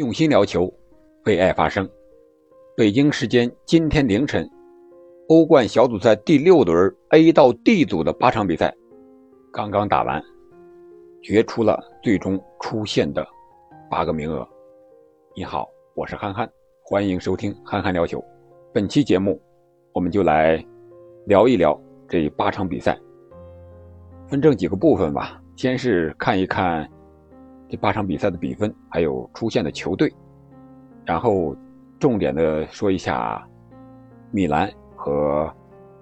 [0.00, 0.72] 用心聊球，
[1.26, 1.86] 为爱发声。
[2.74, 4.48] 北京时间今天凌晨，
[5.28, 8.74] 欧冠小组赛第六轮 A 到 D 组的八场比赛
[9.52, 10.18] 刚刚打完，
[11.20, 13.22] 决出了最终出线的
[13.90, 14.48] 八个名额。
[15.36, 16.50] 你好，我是憨憨，
[16.82, 18.24] 欢迎收听憨憨聊球。
[18.72, 19.38] 本期节目，
[19.92, 20.64] 我们就来
[21.26, 21.78] 聊一聊
[22.08, 22.98] 这八场比赛，
[24.28, 25.42] 分成几个部分吧。
[25.56, 26.90] 先是看一看。
[27.70, 30.12] 这八场比赛的比分，还有出现的球队，
[31.04, 31.54] 然后
[32.00, 33.46] 重点的说一下
[34.32, 35.48] 米兰和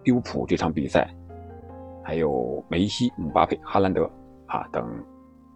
[0.02, 1.14] 利物浦这场比赛，
[2.02, 4.10] 还有梅西、姆巴佩、哈兰德
[4.46, 4.82] 啊等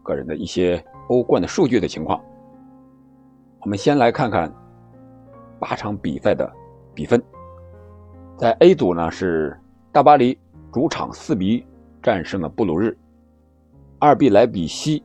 [0.03, 2.21] 个人的一些欧冠的数据的情况。
[3.61, 4.53] 我们先来看看
[5.59, 6.53] 八场比赛的
[6.95, 7.23] 比分，
[8.37, 9.59] 在 A 组呢是
[9.91, 10.39] 大巴黎
[10.71, 11.67] 主场四比一
[12.03, 12.95] 战胜了布鲁日，
[13.99, 15.03] 二比莱比锡。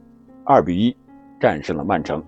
[0.49, 0.95] 二比一
[1.39, 2.23] 战胜了曼城。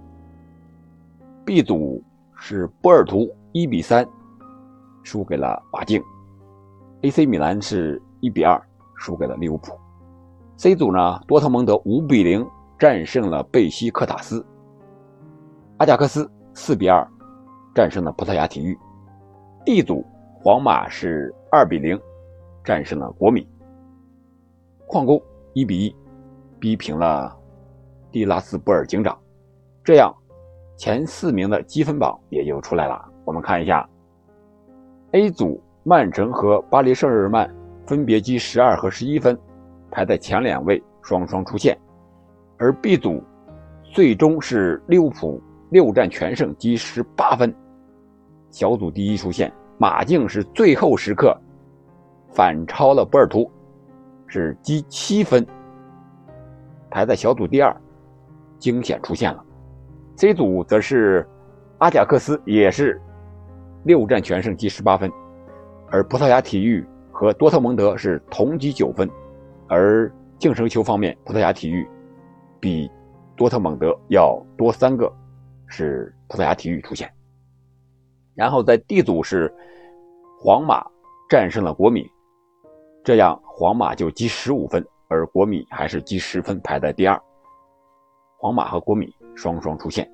[1.46, 2.04] B 组
[2.38, 4.08] 是波尔图一比三
[5.04, 6.02] 输给了马竞
[7.02, 8.62] ，AC 米兰是一比二
[8.96, 9.78] 输给了利物浦。
[10.58, 12.46] C 组呢，多特蒙德五比零
[12.78, 14.46] 战胜了贝西克塔斯，
[15.78, 17.08] 阿贾克斯四比二
[17.74, 18.78] 战胜了葡萄牙体育。
[19.66, 20.06] D 组
[20.42, 22.00] 皇马是二比零
[22.64, 23.48] 战胜了国米，
[24.86, 25.22] 矿工
[25.54, 25.96] 一比一
[26.60, 27.39] 逼平了。
[28.12, 29.18] 蒂拉斯波尔警长，
[29.84, 30.14] 这样
[30.78, 33.04] 前四名的积分榜也就出来了。
[33.26, 33.88] 我们看一下
[35.12, 37.50] ，A 组曼城和巴黎圣日耳曼
[37.86, 39.38] 分别积十二和十一分，
[39.92, 41.78] 排在前两位，双双出线。
[42.58, 43.24] 而 B 组
[43.94, 47.54] 最终是利物浦六战全胜，积十八分，
[48.50, 49.52] 小组第一出线。
[49.78, 51.34] 马竞是最后时刻
[52.34, 53.50] 反超了波尔图，
[54.28, 55.46] 是积七分，
[56.90, 57.74] 排在小组第二。
[58.60, 59.44] 惊险出现了
[60.18, 61.28] ，C 组则是
[61.80, 63.02] 阿贾克斯也是
[63.84, 65.10] 六战全胜，积十八分，
[65.90, 69.10] 而葡萄牙体育和多特蒙德是同积九分，
[69.68, 71.88] 而净胜球方面，葡萄牙体育
[72.60, 72.92] 比
[73.36, 75.12] 多特蒙德要多三个，
[75.68, 77.10] 是葡萄牙体育出现。
[78.36, 79.54] 然后在 D 组是
[80.38, 80.86] 皇马
[81.30, 82.10] 战胜了国米，
[83.04, 87.22] 这样皇马就积十五分，而国米还是积十分，排在第二。
[88.42, 90.10] 皇马和国米双双出现，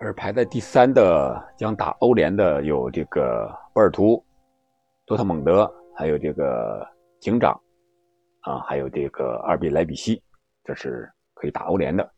[0.00, 4.20] 而排在第三的将打欧联的有这个波尔图、
[5.06, 6.84] 多特蒙德，还有这个
[7.20, 7.52] 警长，
[8.40, 10.20] 啊，还有这个二比莱比锡，
[10.64, 12.10] 这是可以打欧联的。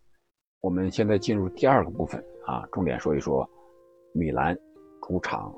[0.63, 3.47] 我们现在进入第二个部分啊，重点说一说
[4.15, 4.57] 米兰
[5.03, 5.55] 主场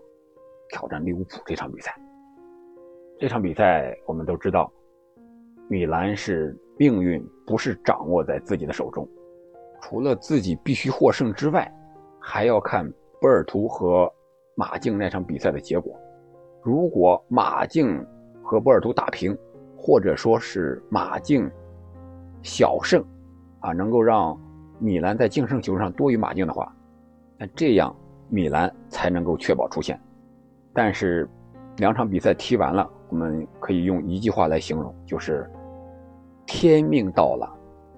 [0.71, 1.95] 挑战利物浦这场比赛。
[3.21, 4.73] 这场比赛我们都知道，
[5.69, 9.09] 米兰是命运不是掌握在自己的手中。
[9.81, 11.71] 除了自己必须获胜之外，
[12.19, 12.91] 还要看
[13.21, 14.13] 波尔图和
[14.55, 15.99] 马竞那场比赛的结果。
[16.63, 18.05] 如果马竞
[18.43, 19.37] 和波尔图打平，
[19.77, 21.51] 或者说是马竞
[22.43, 23.03] 小胜，
[23.61, 24.39] 啊，能够让
[24.79, 26.75] 米兰在净胜球上多于马竞的话，
[27.37, 27.95] 那这样
[28.29, 29.99] 米兰才能够确保出线。
[30.75, 31.29] 但是
[31.79, 35.49] 两场比赛踢完了，我们可以用一句话来形容，就是
[36.47, 37.49] 天命到了，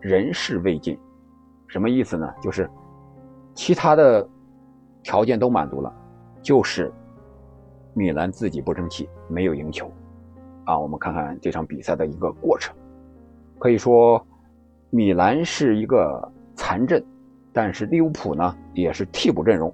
[0.01, 0.99] 人事未尽。
[1.71, 2.29] 什么意思呢？
[2.43, 2.69] 就是
[3.55, 4.29] 其他的
[5.05, 5.93] 条件都满足了，
[6.43, 6.93] 就是
[7.95, 9.89] 米兰自己不争气，没有赢球
[10.65, 10.77] 啊。
[10.77, 12.75] 我们看看这场比赛的一个过程，
[13.61, 14.21] 可以说
[14.91, 17.01] 米兰是一个残阵，
[17.53, 19.73] 但是利物浦呢也是替补阵容。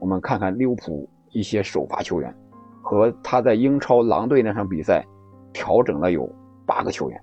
[0.00, 2.34] 我们看看利物浦一些首发球员
[2.82, 5.06] 和他在英超狼队那场比赛
[5.52, 6.28] 调整了有
[6.66, 7.22] 八个球员，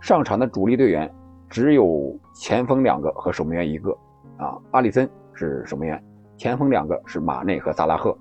[0.00, 1.12] 上场的主力队员。
[1.48, 3.90] 只有前锋两个和守门员一个，
[4.36, 6.02] 啊，阿里森是守门员，
[6.36, 8.16] 前锋两个是马内和萨拉赫，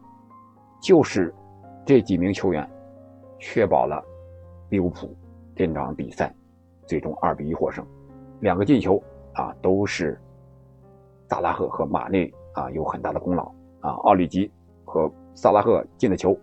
[0.81, 1.33] 就是
[1.85, 2.67] 这几名球员，
[3.37, 4.03] 确保了
[4.69, 5.15] 利物浦
[5.55, 6.33] 这场比赛
[6.85, 7.85] 最终二比一获胜，
[8.39, 9.01] 两个进球
[9.33, 10.19] 啊都是
[11.29, 13.51] 萨拉赫和马内啊有很大的功劳。
[13.81, 14.51] 啊，奥里吉
[14.83, 16.35] 和萨拉赫进的球，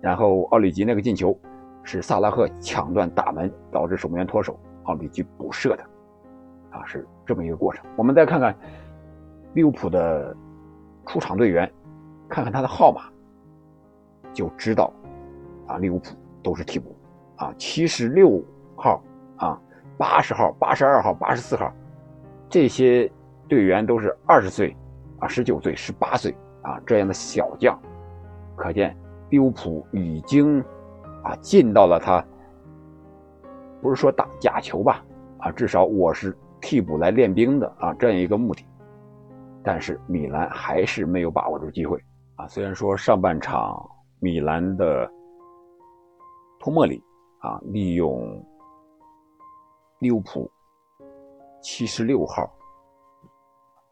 [0.00, 1.38] 然后奥里吉那个进球
[1.84, 5.89] 是萨拉赫抢断大门导致守门员脱手，奥里吉补射的。
[6.70, 7.84] 啊，是这么一个过程。
[7.96, 8.56] 我们再看看
[9.54, 10.34] 利物浦的
[11.06, 11.70] 出场队员，
[12.28, 13.02] 看看他的号码，
[14.32, 14.92] 就知道
[15.66, 16.94] 啊，利物浦都是替补
[17.36, 18.40] 啊，七十六
[18.76, 19.02] 号
[19.36, 19.60] 啊，
[19.98, 21.72] 八十号、八十二号、八十四号，
[22.48, 23.10] 这些
[23.48, 24.76] 队员都是二十岁
[25.18, 26.32] 啊、十九岁、十八岁
[26.62, 27.76] 啊这样的小将，
[28.54, 28.96] 可见
[29.30, 30.60] 利物浦已经
[31.24, 32.24] 啊进到了他
[33.82, 35.04] 不是说打假球吧
[35.38, 36.36] 啊，至少我是。
[36.60, 38.64] 替补来练兵的啊，这样一个目的。
[39.62, 42.02] 但是米兰还是没有把握住机会
[42.36, 42.46] 啊。
[42.48, 43.78] 虽然说上半场
[44.18, 45.10] 米兰的
[46.58, 47.02] 托莫里
[47.40, 48.42] 啊利用
[49.98, 50.50] 利物浦
[51.62, 52.50] 七十六号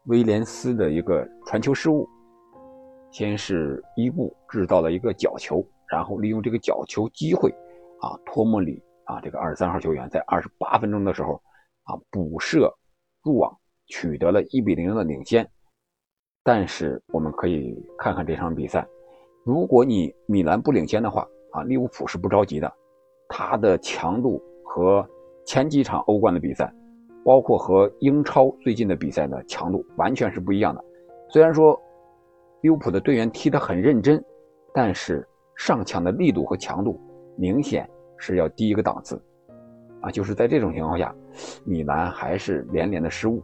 [0.05, 2.09] 威廉斯的一个传球失误，
[3.11, 7.51] 先是伊布制造了一个角球，然后利用这个角球机会
[8.01, 11.39] 啊，托莫里啊这个二十三号球员在二十八分钟的时候
[11.89, 12.71] 啊补射
[13.23, 13.57] 入网，
[13.87, 15.49] 取得了一比零的领先。
[16.43, 18.87] 但是我们可以看看这场比赛，
[19.43, 22.71] 如果你米兰不领先的话啊，利物浦是不着急的，
[23.27, 25.07] 他的强度和
[25.45, 26.71] 前几场欧冠的比赛，
[27.25, 30.83] 包括和英超最近的比赛的强度完全是不一样的。
[31.29, 31.79] 虽然说
[32.61, 34.23] 利物浦的队员踢得很认真，
[34.73, 36.99] 但是上抢的力度和强度
[37.35, 37.87] 明显
[38.17, 39.21] 是要低一个档次
[40.01, 40.11] 啊！
[40.11, 41.13] 就是在这种情况下，
[41.63, 43.41] 米兰还是连连的失误，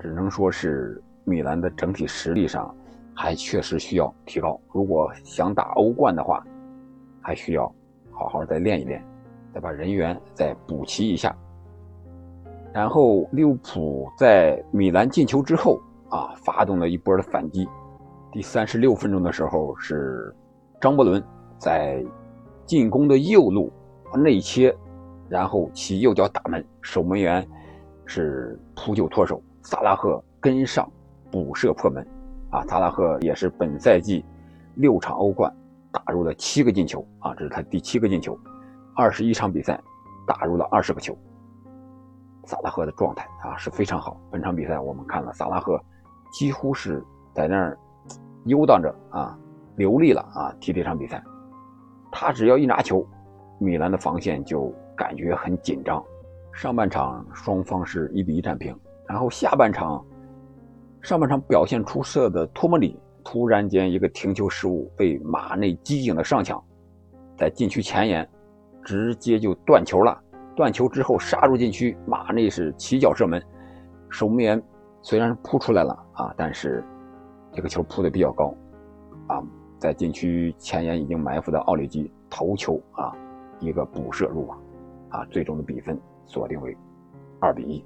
[0.00, 1.02] 只能说是。
[1.24, 2.74] 米兰的整体实力上
[3.14, 4.58] 还确实需要提高。
[4.72, 6.42] 如果想打欧冠的话，
[7.20, 7.70] 还需要
[8.10, 9.04] 好好再练一练，
[9.52, 11.36] 再把人员再补齐一下。
[12.72, 15.78] 然后利物浦在米兰进球之后
[16.08, 17.68] 啊，发动了一波的反击。
[18.32, 20.34] 第三十六分钟的时候，是
[20.80, 21.22] 张伯伦
[21.58, 22.02] 在
[22.64, 23.70] 进攻的右路
[24.14, 24.74] 内切，
[25.28, 27.46] 然后起右脚打门，守门员
[28.06, 30.90] 是扑救脱手，萨拉赫跟上。
[31.30, 32.02] 补射破门，
[32.48, 34.24] 啊，萨拉赫也是本赛季
[34.76, 35.54] 六场欧冠
[35.92, 38.34] 打入了七个进球，啊，这是他第七个进球，
[38.96, 39.78] 二十一场比赛
[40.26, 41.14] 打入了二十个球。
[42.46, 44.18] 萨拉赫的状态啊是非常好。
[44.30, 45.78] 本场比赛我们看了，萨拉赫
[46.32, 47.04] 几乎是
[47.34, 47.78] 在那儿
[48.46, 49.38] 游荡着啊，
[49.76, 51.22] 流利了啊，踢这场比赛。
[52.10, 53.06] 他只要一拿球，
[53.58, 56.04] 米兰的防线就感觉很紧张。
[56.52, 60.04] 上半场双方是一比一战平，然后下半场。
[61.00, 66.60] 上半场表现出色的托莫里突然间一个停球失误，被马内机警的上抢，
[67.36, 68.28] 在禁区前沿
[68.82, 70.20] 直接就断球了。
[70.56, 73.40] 断球之后杀入禁区，马内是起脚射门，
[74.10, 74.60] 守门员
[75.00, 76.82] 虽然是扑出来了啊，但是
[77.52, 78.52] 这个球扑的比较高
[79.28, 79.40] 啊，
[79.78, 83.12] 在禁区前沿已经埋伏的奥里吉头球啊，
[83.60, 84.58] 一个补射入网
[85.10, 86.76] 啊，最终的比分锁定为
[87.40, 87.84] 二比一。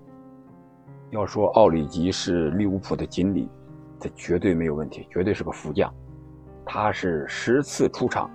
[1.10, 3.48] 要说奥里吉是利物浦的锦鲤，
[4.00, 5.92] 这绝对没有问题，绝对是个福将。
[6.64, 8.30] 他是十次出场，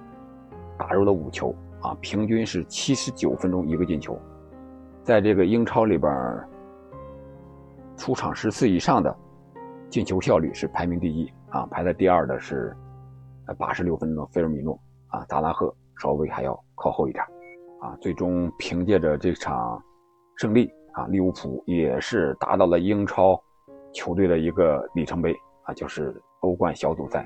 [0.78, 4.20] 打入了五球啊，平均是七十九分钟一个进球。
[5.04, 6.12] 在这个英超里边，
[7.96, 9.16] 出场十次以上的
[9.90, 12.76] 进球效率是排名第一啊，排在第二的是
[13.58, 17.24] 八十六分钟的菲尔米诺啊，扎拉赫稍微还要靠后一点
[17.88, 17.98] 啊。
[18.02, 19.82] 最终凭借着这场
[20.36, 20.70] 胜利。
[20.94, 23.40] 啊，利物浦也是达到了英超
[23.94, 25.32] 球队的一个里程碑
[25.62, 27.24] 啊，就是欧冠小组赛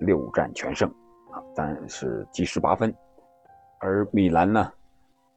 [0.00, 0.88] 六战全胜
[1.30, 2.90] 啊，但是积十八分。
[3.80, 4.72] 而米兰呢，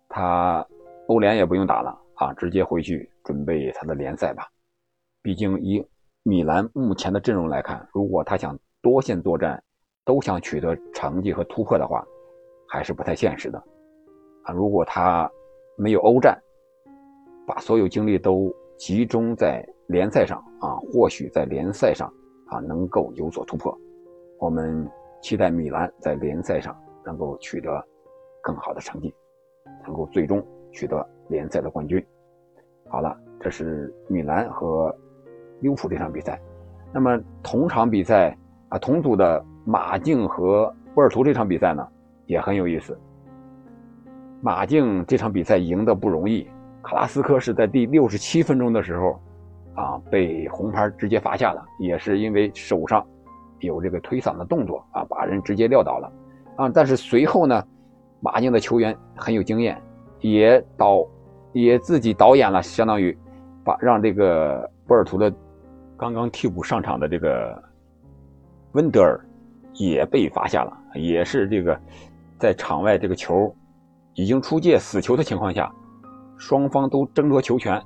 [0.07, 0.65] 他
[1.07, 4.47] 欧联也不用打了啊，直接回去准备他的联赛吧。
[5.21, 5.85] 毕竟以
[6.23, 9.61] 米兰目前的阵容来看，如果他想多线作战，
[10.05, 12.05] 都想取得成绩和突破的话，
[12.69, 13.61] 还是不太现实的
[14.45, 14.53] 啊。
[14.53, 15.29] 如果他
[15.75, 16.41] 没有欧战，
[17.45, 22.11] 把所有精力都集中在联赛上啊，或许在联赛上
[22.47, 23.77] 啊能够有所突破。
[24.39, 24.89] 我们
[25.21, 27.83] 期待米兰在联赛上能够取得
[28.41, 29.13] 更好的成绩，
[29.83, 32.03] 能够最终取得联赛的冠军。
[32.87, 34.95] 好了，这是米兰和
[35.61, 36.39] 利物浦这场比赛。
[36.93, 38.37] 那么同场比赛
[38.69, 41.87] 啊，同组的马竞和波尔图这场比赛呢
[42.25, 42.97] 也很有意思。
[44.45, 46.47] 马竞这场比赛赢得不容易。
[46.83, 49.19] 卡拉斯科是在第六十七分钟的时候，
[49.73, 53.03] 啊，被红牌直接罚下了，也是因为手上
[53.57, 56.11] 有这个推搡的动作啊，把人直接撂倒了，
[56.57, 57.65] 啊，但是随后呢，
[58.19, 59.81] 马竞的球员很有经验，
[60.19, 61.03] 也导
[61.51, 63.17] 也自己导演了，相当于
[63.63, 65.33] 把让这个波尔图的
[65.97, 67.63] 刚刚替补上场的这个
[68.73, 69.19] 温德尔
[69.73, 71.75] 也被罚下了，也是这个
[72.37, 73.51] 在场外这个球
[74.15, 75.71] 已经出界死球的情况下。
[76.37, 77.81] 双方都争夺球权，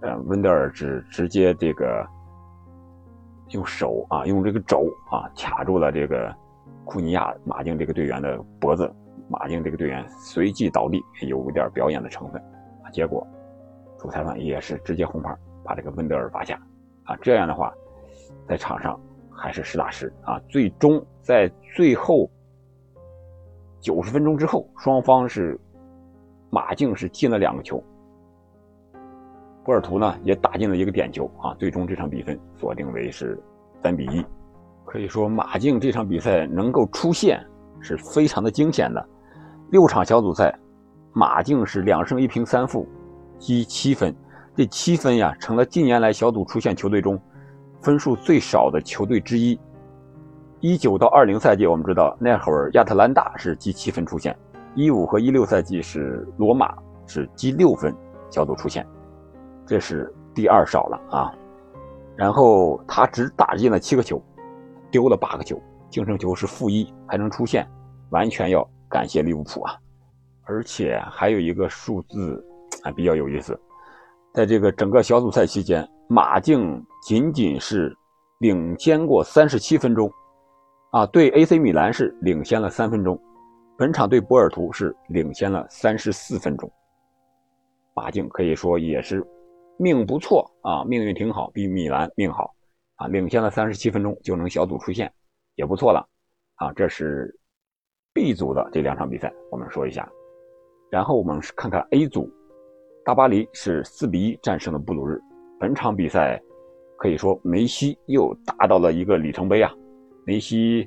[0.00, 2.04] 呃，温德尔只直接这个
[3.50, 6.34] 用手啊，用这个肘啊卡住了这个
[6.84, 8.92] 库尼亚马竞这个队员的脖子，
[9.28, 12.42] 马竞这个队员随即倒地，有点表演的成分
[12.82, 12.90] 啊。
[12.90, 13.24] 结果
[14.00, 15.32] 主裁判也是直接红牌，
[15.62, 16.60] 把这个温德尔罚下
[17.04, 17.14] 啊。
[17.22, 17.72] 这样的话，
[18.48, 18.98] 在场上
[19.30, 20.40] 还是实打实啊。
[20.48, 22.28] 最终在最后
[23.80, 25.58] 九十分钟之后，双方是。
[26.50, 27.78] 马竞是进了两个球，
[29.62, 33.38] 波尔图呢也打进了一个点球啊，最终这场比分锁定为是
[33.82, 34.24] 三比一。
[34.86, 37.38] 可以说马竞这场比赛能够出线
[37.80, 39.08] 是非常的惊险的。
[39.68, 40.58] 六场小组赛，
[41.12, 42.88] 马竞是两胜一平三负，
[43.38, 44.16] 积七分。
[44.56, 47.20] 这七分呀，成了近年来小组出线球队中
[47.82, 49.60] 分数最少的球队之一。
[50.60, 54.32] 一九到二零赛季，我们知道那会儿亚特兰大是积七分出线；
[54.74, 56.74] 一五和一六赛季是罗马
[57.06, 57.94] 是积六分
[58.30, 58.86] 小组出线，
[59.66, 61.32] 这是第二少了啊。
[62.16, 64.20] 然后他只打进了七个球，
[64.90, 67.68] 丢了八个球，净胜球是负一，还能出线，
[68.10, 68.68] 完全要。
[68.90, 69.76] 感谢利物浦啊！
[70.44, 72.42] 而且还有一个数字
[72.82, 73.60] 啊比较有意思，
[74.32, 77.94] 在这个整个小组赛期间，马竞仅仅是
[78.38, 80.10] 领先过三十七分钟，
[80.90, 83.20] 啊，对 AC 米兰是领先了三分钟，
[83.76, 86.70] 本场对波尔图是领先了三十四分钟。
[87.94, 89.22] 马竞可以说也是
[89.78, 92.54] 命不错啊，命运挺好，比米兰命好
[92.96, 95.12] 啊，领先了三十七分钟就能小组出线，
[95.56, 96.06] 也不错了
[96.56, 97.34] 啊，这是。
[98.14, 100.10] B 组的这两场比赛，我们说一下，
[100.90, 102.28] 然后我们看看 A 组，
[103.04, 105.20] 大巴黎是四比一战胜了布鲁日。
[105.60, 106.42] 本场比赛
[106.96, 109.72] 可以说梅西又达到了一个里程碑啊！
[110.28, 110.86] 梅西，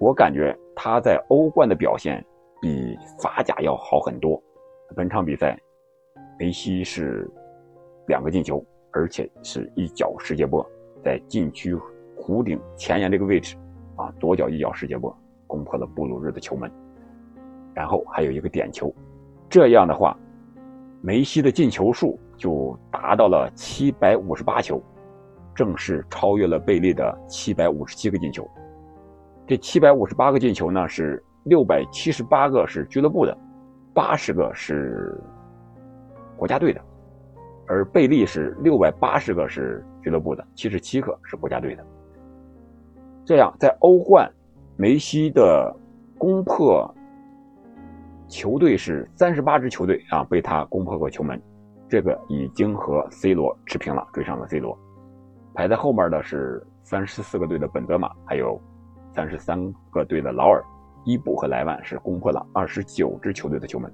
[0.00, 2.20] 我感觉他在欧冠的表现
[2.60, 4.42] 比法甲要好很多。
[4.96, 5.56] 本场比赛，
[6.40, 7.30] 梅西是
[8.08, 10.68] 两个进球，而且是一脚世界波，
[11.04, 11.72] 在禁区
[12.16, 13.54] 弧顶前沿这个位置
[13.94, 15.16] 啊，左脚一脚世界波。
[15.46, 16.68] 攻破了布鲁日的球门，
[17.74, 18.92] 然后还有一个点球，
[19.48, 20.18] 这样的话，
[21.00, 24.82] 梅西的进球数就达到了七百五十八球，
[25.54, 28.44] 正式超越了贝利的七百五十七个进球。
[29.46, 33.36] 这七百五十八个进球呢，是六百七十八个是俱乐部的，
[33.92, 35.20] 八十个是
[36.36, 36.80] 国家队的，
[37.66, 41.84] 而贝利是六百八十个是俱乐部的，七十七个是国家队的。
[43.24, 44.30] 这样在欧冠。
[44.76, 45.72] 梅西的
[46.18, 46.92] 攻破
[48.26, 51.40] 球队是三十八支球队啊，被他攻破过球门，
[51.88, 54.76] 这个已经和 C 罗持平了，追上了 C 罗。
[55.54, 58.60] 排在后面的是三十四个队的本泽马，还有
[59.14, 60.62] 三十三个队的劳尔、
[61.04, 63.92] 伊布和莱万是攻破了二十九支球队的球门。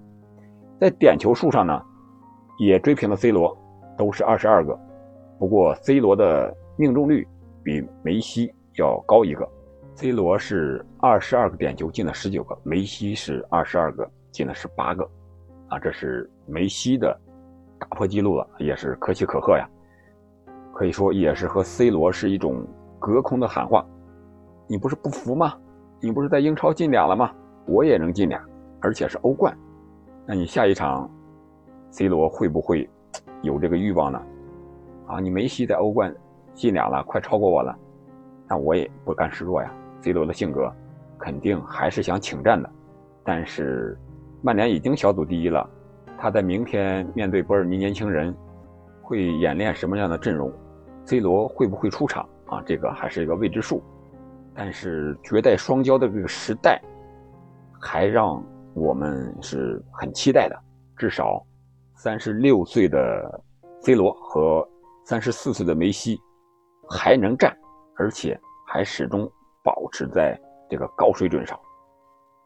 [0.80, 1.82] 在点球数上呢，
[2.58, 3.56] 也追平了 C 罗，
[3.98, 4.78] 都是二十二个。
[5.38, 7.26] 不过 C 罗的命中率
[7.62, 9.48] 比梅西要高一个。
[9.96, 15.06] C 罗是二十二个点球进了十九个，梅西是二十二个进了十八个，
[15.68, 17.14] 啊，这是梅西的
[17.78, 19.68] 打破纪录了，也是可喜可贺呀。
[20.72, 22.66] 可以说也是和 C 罗是一种
[22.98, 23.84] 隔空的喊话：
[24.70, 25.52] 你不是不服吗？
[25.98, 27.32] 你不是在英超进俩了吗？
[27.66, 28.40] 我也能进俩，
[28.78, 29.52] 而且是欧冠。
[30.24, 31.10] 那你下一场
[31.90, 32.88] ，C 罗会不会
[33.42, 34.22] 有这个欲望呢？
[35.08, 36.14] 啊，你梅西在欧冠
[36.54, 37.76] 进俩了，快超过我了，
[38.46, 39.74] 那我也不甘示弱呀。
[40.02, 40.72] C 罗的性格
[41.18, 42.70] 肯定还是想请战的，
[43.24, 43.98] 但是
[44.40, 45.68] 曼联已经小组第一了，
[46.16, 48.32] 他在明天面对波尔尼年轻人
[49.02, 50.48] 会演练什么样的阵容
[51.06, 52.62] ？C 罗会不会出场啊？
[52.64, 53.82] 这个还是一个未知数。
[54.54, 56.80] 但是绝代双骄的这个时代
[57.80, 58.42] 还让
[58.75, 60.57] 我们是很期待的，
[60.97, 61.45] 至少
[61.95, 63.42] 三十六岁的
[63.80, 64.69] C 罗和
[65.04, 66.21] 三十四岁的梅西
[66.88, 67.57] 还能战，
[67.97, 69.30] 而且还始终。
[69.62, 70.40] 保持在
[70.71, 71.54] 这个高水准上，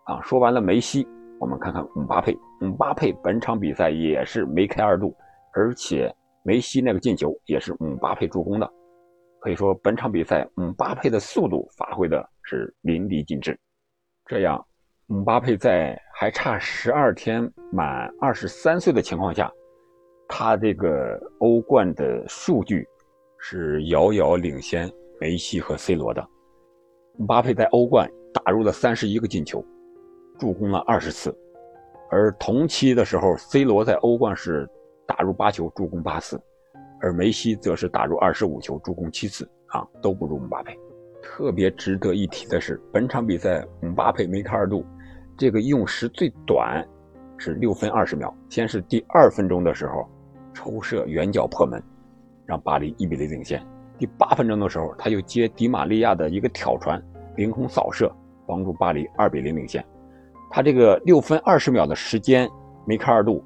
[0.07, 1.07] 啊，说完了梅西，
[1.39, 2.37] 我们看看姆巴佩。
[2.59, 5.15] 姆巴佩本场比赛也是梅开二度，
[5.53, 8.69] 而且梅西那个进球也是姆巴佩助攻的，
[9.45, 13.55] 可以说本场比赛姆巴佩的速度发挥的是淋漓尽致。
[14.25, 14.67] 这样，
[15.05, 19.53] 姆巴佩在还差十二天满二十三岁的情况下，
[20.27, 22.89] 他这个欧冠的数据
[23.39, 26.27] 是遥遥领先梅西和 C 罗的。
[27.19, 29.63] 姆巴佩在欧冠打入了三十一个进球，
[30.39, 31.37] 助攻了二十次，
[32.11, 34.67] 而同期的时候，C 罗在欧冠是
[35.07, 36.41] 打入八球，助攻八次，
[37.05, 40.75] 而梅西则是打入二十五球，助攻七次，啊，都不如姆巴佩。
[41.23, 44.83] 特别值得一提的是，本场比赛姆巴佩梅开二度，
[45.37, 46.83] 这个用时最短
[47.37, 50.09] 是六分二十秒，先是第二分钟的时候
[50.55, 51.83] 抽射远角破门，
[52.47, 53.63] 让巴黎一比零领先。
[53.99, 56.99] 第八分钟的时候，他又接迪玛利亚的一个挑传，
[57.37, 58.11] 凌空扫射，
[58.47, 59.85] 帮助巴黎二比零领先。
[60.51, 62.49] 他这个六分二十秒的时间
[62.87, 63.45] 梅开二度，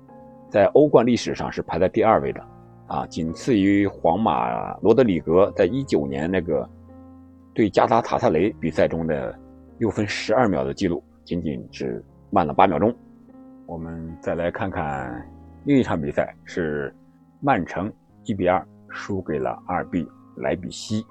[0.49, 2.41] 在欧冠历史上是排在第二位的，
[2.88, 6.68] 啊，仅次于皇马罗德里格在一九年那个
[7.54, 9.38] 对加拉塔萨雷比赛中的
[9.76, 12.95] 六分十二秒的记录，仅仅只慢了八秒钟。
[13.66, 15.30] 我们再来看看
[15.64, 16.95] 另一场比赛，是
[17.40, 17.92] 曼城
[18.25, 21.04] 一比二输给了阿尔毕莱比锡。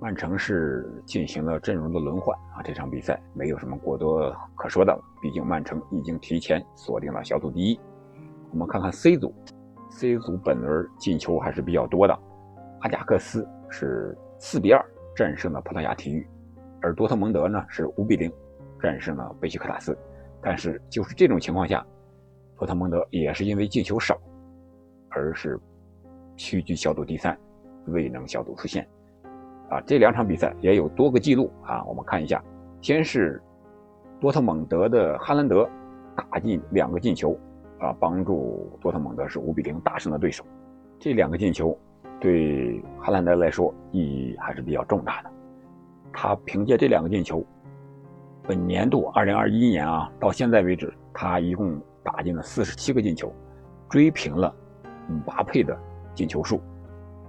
[0.00, 7.78] 曼城是进行了阵容的轮换啊，这场比赛没有什么过多可说的了，毕竟曼城已经提前锁定了小组第一。
[8.50, 9.34] 我们看看 C 组
[9.96, 12.18] ，C 组本轮进球还是比较多的，
[12.80, 14.84] 阿贾克斯是四比二
[15.16, 16.26] 战胜了葡萄牙体育，
[16.82, 18.30] 而多特蒙德呢是五比零
[18.78, 19.96] 战胜了贝西克塔斯。
[20.42, 21.84] 但是就是这种情况下，
[22.58, 24.20] 多特蒙德也是因为进球少，
[25.08, 25.58] 而是
[26.36, 27.36] 屈居小组第三，
[27.86, 28.86] 未能小组出线。
[29.70, 32.44] 啊，这两场比赛也有多个记录啊，我们看一下。
[32.82, 33.42] 先是
[34.20, 35.66] 多特蒙德的哈兰德
[36.14, 37.34] 打进两个进球，
[37.78, 40.44] 啊，帮助多特蒙德是五比零大胜了对手。
[40.98, 41.78] 这两个进球
[42.18, 45.30] 对哈兰德来说意义还是比较重大的。
[46.12, 47.44] 他凭借这两个进球，
[48.42, 53.30] 本年度二零二一年啊，到现在为止，他一共打进了四十七个进球，
[53.90, 54.54] 追平了
[55.08, 55.78] 姆巴佩的
[56.14, 56.58] 进球数。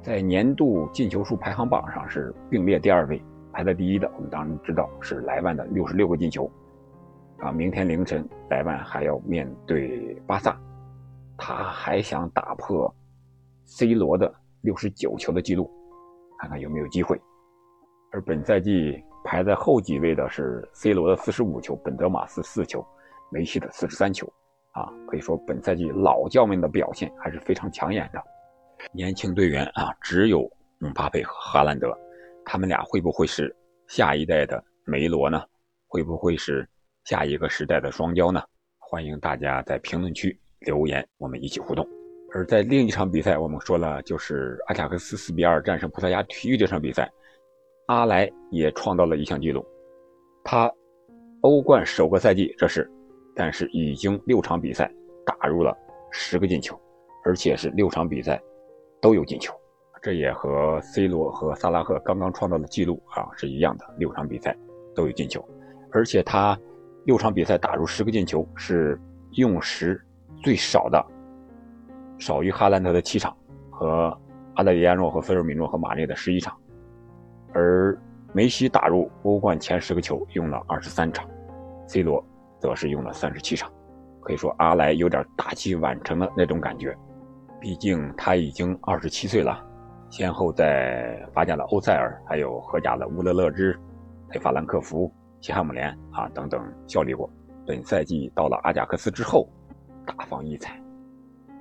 [0.02, 6.50] 在年度进球数排行榜上是并列第二位，排在第一的我们当然知道是莱万的六十六个进球，
[7.40, 10.60] 啊，明天凌晨莱万还要面对巴萨，
[11.38, 12.94] 他还想打破
[13.66, 15.70] C 罗的六十九球的记录，
[16.40, 17.20] 看看有没有机会。
[18.12, 22.84] 而本赛季排在后几位的是 C 罗的四十五球，本泽马斯四球，
[23.32, 24.26] 梅西的四十三球，
[24.72, 28.20] 啊，可以说本赛季老将们的表现还是非常抢眼的。
[28.92, 30.42] 年轻队员啊，只有
[30.80, 31.96] 姆巴佩和哈兰德，
[32.44, 33.56] 他们俩会不会是
[33.88, 35.44] 下一代的梅罗呢？
[35.88, 36.68] 会不会是
[37.08, 38.44] 下一个时代的双骄呢？
[38.80, 41.88] 欢迎大家在评论区留言，我们一起互动。
[42.34, 47.10] 而在另一场比赛，我们说了，就是阿贾克斯四比二战胜葡萄牙体育这场比赛，
[47.86, 49.66] 阿莱也创造了一项纪录，
[50.44, 50.70] 他
[51.44, 52.86] 欧冠首个赛季这是，
[53.34, 54.92] 但是已经六场比赛
[55.26, 55.74] 打入了
[56.12, 56.78] 十个进球，
[57.24, 58.38] 而且是六场比赛。
[59.00, 59.54] 都有进球，
[60.02, 64.54] 这也和 C 罗和萨拉赫刚刚创造的记录啊是一样的，六场比赛
[64.94, 65.42] 都有进球，
[65.94, 66.60] 而且他
[67.08, 69.00] 六场比赛打入十个进球是
[69.32, 70.00] 用时
[70.44, 71.02] 最少的，
[72.20, 73.34] 少于哈兰德的七场
[73.72, 74.16] 和
[74.56, 76.54] 阿德里亚诺和菲尔米诺和马内的十一场，
[77.54, 77.98] 而
[78.34, 81.26] 梅西打入欧冠前十个球用了二十三场
[81.88, 82.22] ，C 罗
[82.60, 83.72] 则是用了三十七场，
[84.20, 86.94] 可以说阿莱有点大器晚成的那种感觉。
[87.62, 89.66] 毕竟他已经二十七岁了，
[90.10, 93.80] 先后在法甲的欧塞尔，还有荷甲的乌勒勒支、
[94.28, 95.10] 佩法兰克福、
[95.48, 97.32] 西汉姆联啊等等效力过。
[97.66, 99.48] 本赛季到了阿贾克斯之后，
[100.06, 100.78] 大放异彩。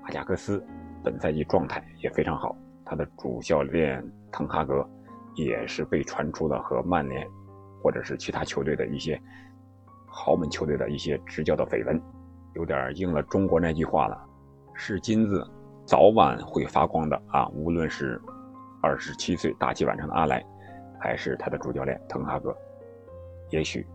[0.03, 0.61] 阿贾克斯
[1.05, 4.85] 本赛季状态也非常好，他的主教练滕哈格
[5.37, 7.25] 也是被传出了和曼联
[7.81, 9.17] 或者是其他球队的一些
[10.09, 12.03] 豪门球队的一些执教的绯闻，
[12.57, 14.21] 有点应了中国那句话了：
[14.75, 15.49] 是金子。
[15.85, 17.47] 早晚会发光的啊！
[17.51, 18.21] 无论是
[18.83, 20.45] 二十七岁大器晚成的阿莱，
[20.99, 22.53] 还是他的主教练滕哈格，
[23.51, 23.87] 也许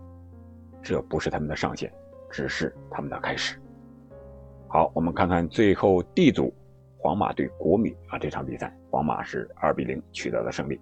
[0.81, 1.91] 这不是他们的上限，
[2.29, 3.59] 只是他们的开始。
[4.67, 6.53] 好，我们看看最后 D 组，
[6.97, 10.79] 皇马对国米啊这场比赛，皇马是二比零取得了胜利。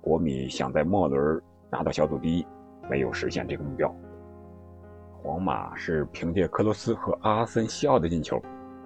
[0.00, 2.46] 国米想在末轮拿到小组第一，
[2.88, 3.92] 没有实现这个目标。
[5.22, 8.40] 皇马是凭借克罗斯和阿森西奥的进球，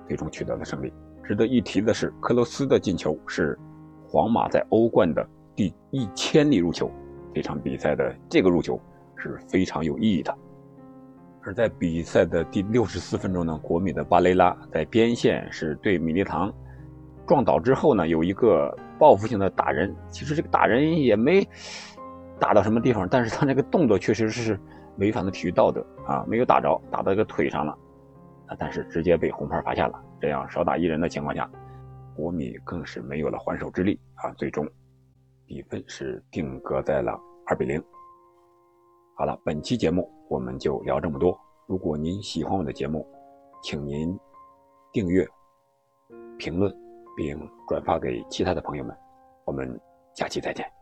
[0.07, 0.93] 最终取得了胜利。
[1.25, 3.59] 值得一提的是，克罗斯的进球是
[4.09, 6.91] 皇马在欧冠的第一千粒入球。
[7.35, 8.81] 这场比赛的这个入球
[9.19, 10.35] 是非常有意义的。
[11.43, 16.53] 而在比赛的第六十四分钟呢，国米的巴雷拉在边线是对米利唐
[17.27, 19.95] 撞倒之后呢，有一个报复性的打人。
[20.11, 21.47] 其实这个打人也没
[22.39, 24.59] 打到什么地方，但是他那个动作确实是
[24.97, 27.77] 违反了体育道德啊，没有打着，打到一个腿上了。
[28.59, 31.49] 但是直接被红牌罚下了，这样少打一人的情况下，
[32.17, 34.31] 国米更是没有了还手之力啊！
[34.39, 34.67] 最终
[35.47, 37.83] 比分是定格在了二比零。
[39.19, 41.37] 好了，本期节目我们就聊这么多。
[41.67, 43.05] 如果您喜欢我的节目，
[43.65, 44.17] 请您
[44.93, 45.27] 订阅、
[46.39, 46.73] 评论
[47.17, 48.97] 并转发给其他的朋友们。
[49.45, 49.69] 我们
[50.15, 50.78] 下期再见。